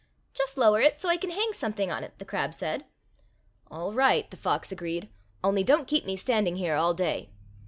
[0.33, 2.85] "Just lower it so I can hang something on it," the crab said.
[3.69, 5.09] "All right," the fox agreed;
[5.43, 7.29] "only don't keep me standing here all day."